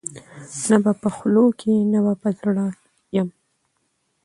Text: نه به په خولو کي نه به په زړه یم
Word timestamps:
نه 0.69 0.77
به 0.83 0.91
په 1.01 1.09
خولو 1.15 1.45
کي 1.59 1.73
نه 1.93 1.99
به 2.05 2.13
په 2.21 2.29
زړه 2.39 2.65
یم 3.15 3.29